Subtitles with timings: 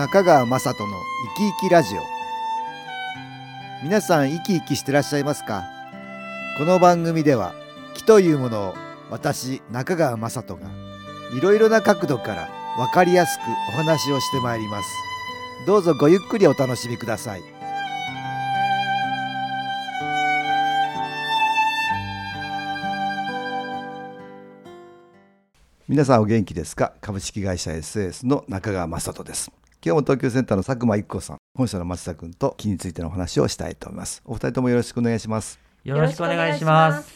[0.00, 0.96] 中川雅人の
[1.36, 2.00] 生き生きラジオ。
[3.82, 5.64] 皆さん生き生きしてらっしゃいますか？
[6.56, 7.52] この番組では
[7.92, 8.74] 気というものを
[9.10, 10.70] 私中川雅人が
[11.36, 14.88] いろいろな角度から分かりやすくお話をしてまいります。
[15.66, 17.42] どうぞごゆっくりお楽しみください。
[25.86, 26.94] 皆さんお元気ですか？
[27.02, 29.52] 株式会社 SS の中川雅人です。
[29.82, 34.20] 今日も東京センターの佐久間一子さん本社の松田君と気についてのお話をしたいと思います。
[34.26, 35.58] お二人ともよろしくお願いします。
[35.84, 37.10] よろしくお願いします。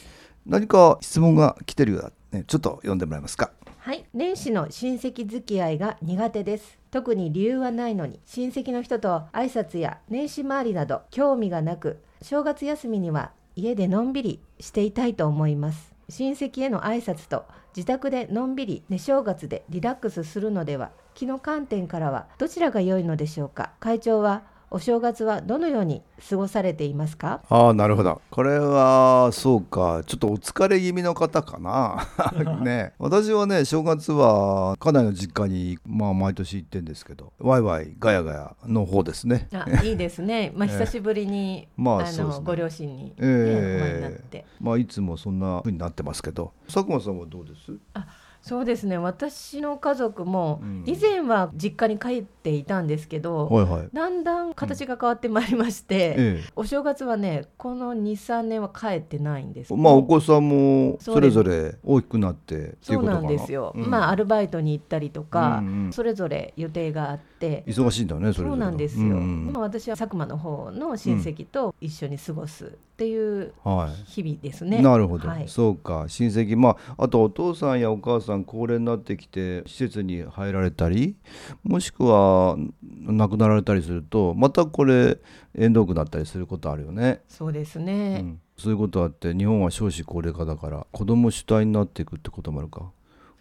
[0.47, 2.45] 何か質問が来てるようだね。
[2.47, 3.51] ちょっと読んでもらえますか？
[3.77, 6.79] はい、年始の親戚付き合いが苦手です。
[6.91, 15.94] 特に理由はないのに、親戚の人と挨拶や年始回りなど興味がなく、正月休みには家でのんびりしていたいと思います。
[16.09, 17.45] 親戚への挨拶と
[17.77, 23.73] 自宅でのんびり寝正月でリラックスするのでは、気の観点からはどちらが良いのでしょうか？
[23.81, 27.43] 会長はお正月はどのように過ごされていますか？
[27.49, 28.21] ああなるほど。
[28.31, 30.03] これはそうか。
[30.07, 32.09] ちょっとお疲れ気味の方かな。
[32.63, 32.93] ね。
[32.99, 39.49] 私はね正月は家内の実家にまあ毎年行ってんですけどワイワイガヤガヤの方ですね。
[39.53, 40.53] あいいですね。
[40.57, 42.41] まあ、久しぶりに、まああそうですね。
[42.41, 44.39] のご両親に、ねえお会いになって。
[44.39, 44.45] え。
[44.61, 46.53] まあいつもそんな風になってますけど。
[46.67, 47.73] 佐久間さんはどうです？
[48.45, 48.99] そうですね。
[48.99, 50.85] 私の家族もうん。
[50.87, 53.89] 以前は実家に帰っていたんですけど、はいはい。
[53.91, 56.51] だんだん形が変わってまいりまして、ええ。
[56.55, 59.75] お正月はねこの23年は帰ってないんです。
[59.75, 63.89] まあお子さんもそれぞれ大きくなってそうなんなですよ、うん。
[63.89, 65.93] まあアルバイトに行ったりとか、うんうん。
[65.95, 69.47] それぞれ予定があって、忙しいんだねそれそうなんですよ、うん。
[69.47, 75.49] でも私は佐久間の方の親戚と一緒に過ごすっていうはい日々ですね、なるほど、はい。
[75.49, 76.05] そうか。
[76.07, 76.57] 親戚。
[76.57, 81.17] まああとお父さんやお母さん高齢になってきて施設に入られたり
[81.65, 85.19] もしくは亡くなられたりするとまたこれ
[85.57, 92.93] 縁遠くなったりすることあるよね、そうですうね、ん、そういうことあって日本は少子高齢化だから子供主体になっていくってこともあるか。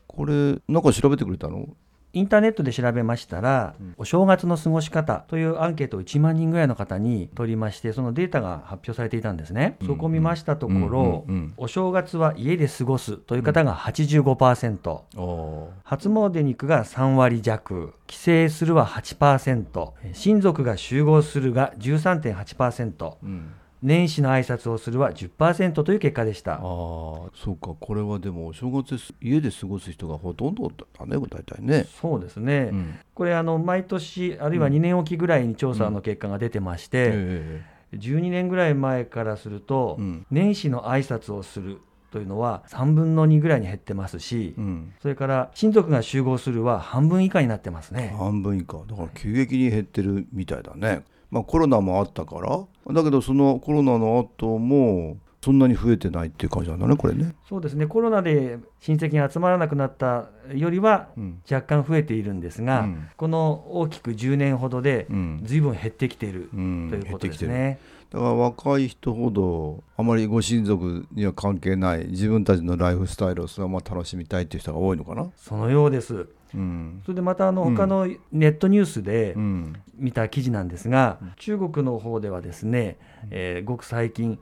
[0.08, 1.68] これなんか調べてくれたの？
[2.14, 3.96] インターネットで調べましたら、うん。
[3.98, 11.54] お正月の過ごし方というアンケートを1万人ぐらいの方に取りましてそのデータが発表されていたんですね、うんそこを見ましたところ、うんうんうん。
[11.58, 17.94] お正月は家で過ごすという方が85%、お初詣に行くが3割弱。
[18.06, 23.54] 帰省するは8%親族が集合するが13.8%うん
[23.84, 26.54] 年始の挨拶をするは10%という結果でした。
[26.54, 27.76] ああそうか。
[27.78, 32.96] これはでもお正月家で過ごす人がほとんどだね大体ね、そうですね、うん。
[33.14, 40.26] これあの毎年あるいは2年おきぐらいに調査の結果が出てまして、え12年ぐらい前からすると、うん。
[40.32, 41.80] 年始の挨拶をする
[42.12, 44.94] というのは3分の2ぐらいに減ってますし、えうん。
[45.02, 48.16] それから親族が集合するは半分以下になってますね。
[48.18, 48.78] 半分以下。
[48.88, 52.94] だから急激に減ってるみたいだね、まあ、コロナもあったから。
[52.94, 57.86] だけどそのコロナの後もそんなに増えてないっていう感じなんだねこれね、そうですね。
[57.86, 61.42] コロナで親戚が集まらなくなったよりはうん。
[61.52, 63.10] 若干増えているんですが、うん。
[63.18, 65.42] この大きく10年ほどでうん。
[65.44, 66.88] ずいぶん減ってきているうん。
[66.90, 67.78] ということですね。
[68.10, 76.28] だから若い人ほどあまりご親族には関係ない自分たちのライフスタイルをそのまま楽しみたいっていう人が多いのかな、そのようです。
[76.56, 77.02] うん。
[77.04, 77.76] それでまたあのうん。
[77.76, 79.76] 他のネットニュースでうん。
[79.96, 82.98] 見た記事なんですが、中国の方ではですね、
[83.30, 84.40] えーごく最近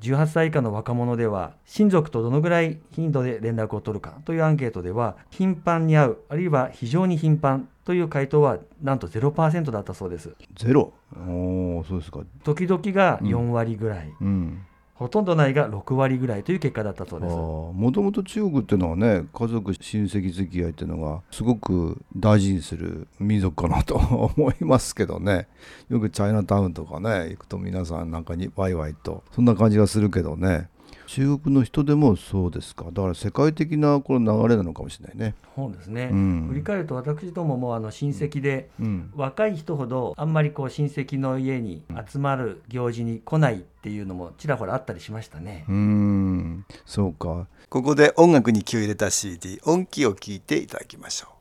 [0.00, 10.34] 18歳以下の若者では親族とどのぐらい頻度で連絡を取るかというアンケートでは頻繁に会うあるいは非常に頻繁という回答はなんと0%だったそうです。
[10.56, 10.92] ゼロ。
[11.14, 12.20] おーそうですか。
[12.44, 14.64] 時々が4割ぐらい、うん
[14.98, 17.32] ほとんどないが6割ぐらいという結果だったそうです。
[17.32, 25.46] もともと中国っていうのはね家族親戚付き合いっていうのがすごく大事にする民族かなと思いますけどね。
[25.88, 30.68] よくチャイナタウンとかね行くと皆さんなんかにワイワイとそんな感じがするけどね。
[31.08, 32.84] 中国の人でもそうですか。
[32.92, 35.34] だから世界的なこの流れなのかもしれないね。
[35.56, 36.46] そうですね、うん。
[36.48, 39.10] 振り返ると私どももあの親戚で、うん。
[39.16, 45.64] 若い人ほどあんまりこう親戚の家に集まる行事に来ないっていうのもちらほらあったりしましたね。
[45.66, 46.66] うーん。
[46.84, 47.46] そうか。
[47.70, 51.37] ここで音楽に気を入れた CD 音気を聞いていただきましょう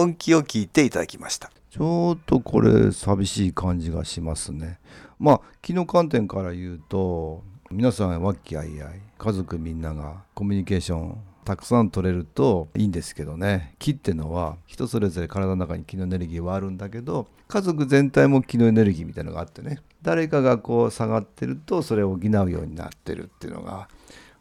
[0.00, 1.50] 音気を聞いていただきました。
[1.70, 4.78] ちょっとこれ寂しい感じがしますね。
[5.18, 13.74] まあ気の観点から言うと皆さん和気あいあい家族みんながコミュニケーションたくさん取れるといいんですけどね。
[13.78, 19.80] 気ってのは人それぞれ体の中に気のエネルギーはあるんだけど家族全体も気のエネルギーみたいなのがあってね。
[20.00, 23.88] 誰かがこう下がってるとそれを補うようになってるっていうのが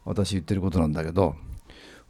[0.05, 1.35] 私言ってることなんだけど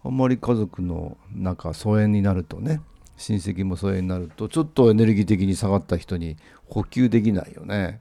[0.04, 2.82] あんまり家族の中疎遠になるとね
[3.20, 6.38] 親戚も疎遠になるとちょっとエネルギー的に下がった人に
[6.68, 8.00] 補給できないよね。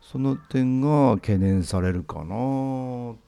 [0.00, 2.26] その点が懸念されるかな。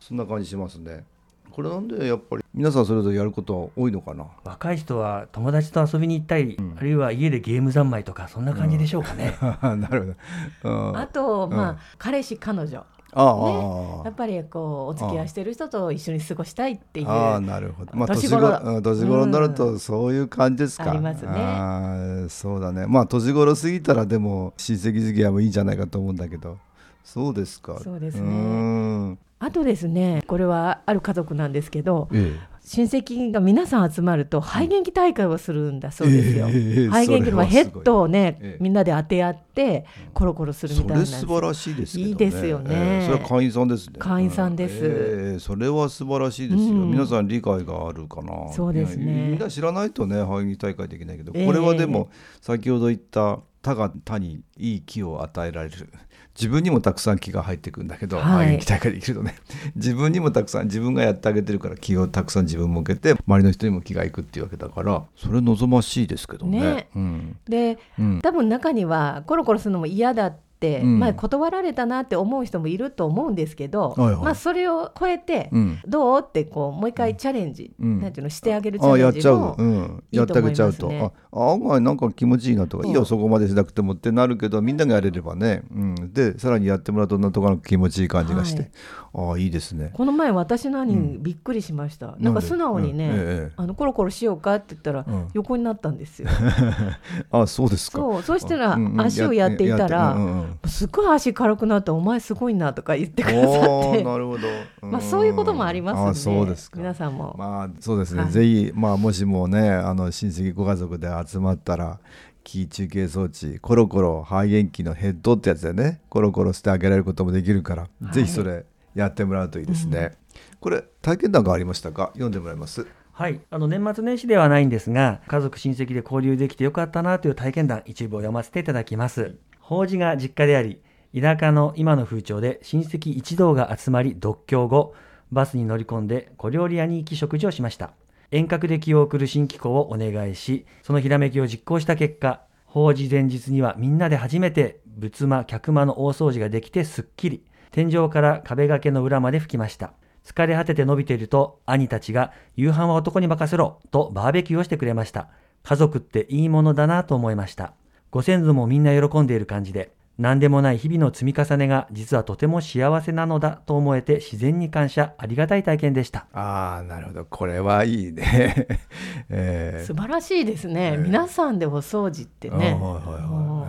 [0.00, 1.04] そんな感じしますね。
[1.50, 4.26] これなんでやっぱり皆さんそれぞれやることは多いのかな？
[4.44, 6.76] 若い人は友達と遊びに行ったり、うん。
[6.78, 10.16] あるいは家でゲーム三昧とかそんな感じでしょうかね、 なる
[10.62, 10.96] ほど、うん。
[10.98, 11.76] あと、まあ、うん。
[11.98, 12.86] 彼氏彼女
[13.18, 18.80] ああ、やっぱりこうお付き合いしてる人と一緒に過ごしたいっていうああなるほど、まあ、年年頃。
[18.82, 21.30] 年頃になるうとそういう感じですか、ありますね。
[21.30, 22.86] ああそうだね。
[22.86, 26.58] まあ年頃過ぎたらでも親戚付き合いもいいんじゃないかと思うんだけど。
[27.04, 27.78] そうですか。
[27.82, 28.28] そうですね。
[28.28, 36.48] ねあとですねこれはある家族なんですけどえ親戚が皆さん集まると肺元気大会をするんだそうですよ。
[36.48, 42.08] ええ肺元気のヘッドをね、ええみんなで当て合ってコロコロするみたいな素晴らしいですけどね。
[42.10, 42.70] いいですよね。
[42.74, 43.94] ええそれは会員さんですね。
[44.00, 44.80] 会員さんです。
[44.82, 46.90] ええそれは素晴らしいですよ、うん。
[46.90, 48.52] 皆さん理解があるかな。
[48.52, 49.28] そうですね。
[49.30, 51.46] みんな知らないとね肺元気大会できないけど、ええ。
[51.46, 52.10] これはでも
[52.40, 55.88] 先ほど言った他が他にいい気を与えられる。
[56.36, 58.46] 自分にもたくさん気が入ってくるんだけど、はい。
[58.46, 59.34] 肺元気大会できるとね。
[59.74, 66.60] 自分にもたくさん自分がやってあげてるから気をたくさん自分向けて周りの人にも気がいくっていうわけだからそれ望ましいですけどね。
[66.60, 66.88] ね。
[66.94, 67.36] うん。
[67.48, 68.20] でうん。
[68.20, 70.98] 多分中にはコロコロするのも嫌だって、うん。
[70.98, 74.24] まあ、断られたなって思う人もいると思うんですけど、はいはい。
[74.24, 75.78] まあ、それを超えて、うん。
[75.86, 78.00] どうってこうもう一回チャレンジ、うん。
[78.00, 79.34] なんていうのしてあげるチあャやっちゃう。
[79.34, 81.12] レンジも、うん、いいとやってあげちゃうと。
[81.32, 88.70] あ案外なんか気持ちいいなとか、いいよそこまでしなくてもってなるけどみんながやれればね、うん、でさらにやってもらうとなんとか気持ちいい感じがして、
[89.18, 89.92] ああいいですね。
[89.94, 91.22] この前私の兄うん。
[91.22, 92.24] びっくりしました、で？
[92.24, 93.14] なんか素直にね、うん。
[93.14, 93.16] え
[93.48, 95.28] えあのコロコロしようかって言ったら、うん。
[95.32, 96.28] 横になったんですよ。
[97.32, 97.96] あそうですか。
[97.96, 98.22] そう。
[98.22, 100.58] そしたら足をやっていたら、うんうん。
[100.66, 103.62] すっごい足軽くなって「お前すごいな」とか言ってくださっ
[103.94, 104.04] て。
[104.04, 104.46] なるほど、
[104.82, 106.04] う んまあそういうこともありますん。
[106.04, 106.78] であそうですか。
[106.78, 108.30] 皆さんも、まあそうですね、はい。
[108.30, 111.98] ぜひ、まあ、もしもねあの親戚ご家族で集まったら
[112.44, 118.12] キー中継装置コロコロ肺元気のヘッドってやつでねコロコロしてあげられることもできるから、い。
[118.12, 118.66] ぜひそれ
[118.96, 120.16] やってもらうといいですね、
[120.58, 122.10] これ体験談がありましたか？
[122.14, 122.86] 読んでもらいます？
[123.12, 129.36] はい、あの年末年始ではないんですが、家族親戚で交流できてよかったなという体験談、一部を読ませていただきます。
[129.60, 130.82] 法事が実家であり、
[131.18, 134.94] 田舎の今の風潮で親戚一同が集まり独協後、
[135.32, 137.92] バスに乗り込んで小料理屋に行き食事をしました。
[138.30, 142.42] 遠隔で気を送る新機構をお願いし、そのひらめきを実行した結果、
[142.76, 149.94] 法事前日にはみんなで初めて仏間、客間の大掃除ができてすっきり、天井から壁掛けの裏まで吹きました。
[150.26, 155.30] 疲れ果てて伸びていると兄たちが夕飯は男に任せろとバーベキューをしてくれました。
[155.62, 157.72] 家族っていいものだなと思いました。
[158.10, 166.26] ご先祖もみんな喜んでいる感じで、何でもない日々の積み重ねが実はとても幸せなのだと思えて自然に感謝、ありがたい体験でした。
[166.32, 167.24] ああなるほど。
[167.26, 168.66] これはいいね、
[169.28, 169.86] えー。
[169.86, 172.78] 素晴らしいですね、皆さんでお掃除ってね。
[172.80, 173.68] あはいはいはい。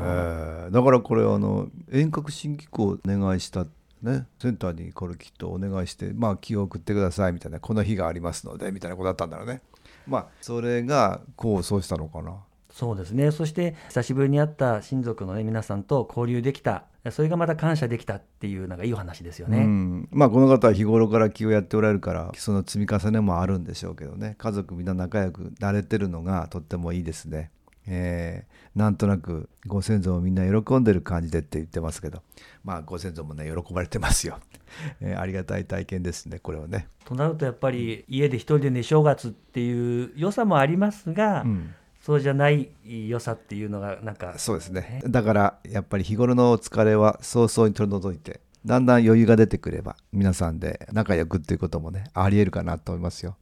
[0.65, 0.71] えー。
[0.71, 3.65] だからこれあの遠隔新機構をお願いした
[4.01, 9.61] ねセンターにこれきっとお願いしてまあ気を送ってくださいみたいなこの日がありますのでみたいなことだったんだろうね。
[10.07, 12.37] まあそれがこうそうしたのかな
[12.77, 13.31] そうですね。
[13.31, 16.83] そして久しぶりに会った親族の、ね、皆さんと交流できた。
[17.09, 19.57] それがまた感謝できたっていうのがいいお話ですよね。
[19.57, 27.49] うん、まあこの方は日頃から気をやっておられるからその積み重ねもあるんでしょうけどね家族みんな仲良くなれてるのがとってもいいですね。
[27.87, 32.21] えーなんとなくご先祖もみんな喜んでる感じでって言ってますけど
[32.63, 34.37] まあご先祖もね喜ばれてますよ、
[35.01, 36.87] えーありがたい体験ですねこれはね。
[37.05, 41.73] となるとやっぱり家で一人でね正月っていう良さもありますが、うん
[42.07, 44.35] そうじゃない良さっていうのがなんか。
[44.37, 45.01] そうですね。
[45.05, 53.35] だからやっぱり日頃のお疲れは早々に取り除いてだんだん余裕が出てくれば皆さんで仲良くっていうこともねありえるかなと思いますよ。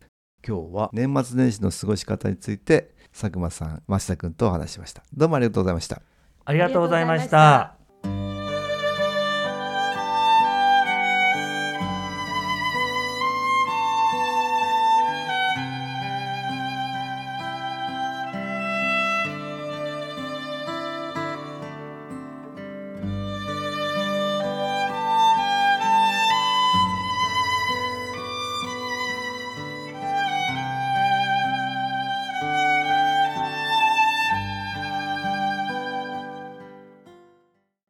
[0.44, 5.04] 今日は年末年始の過ごし方について佐久間さん増田君とお話ししました。
[5.14, 6.02] どうもありがとうございました。
[6.46, 7.85] ありがとうございました。